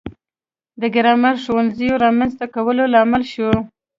د 0.81 0.83
ګرامر 0.95 1.35
ښوونځیو 1.43 2.01
رامنځته 2.05 2.45
کولو 2.55 2.83
لامل 2.93 3.23
شو. 3.33 3.49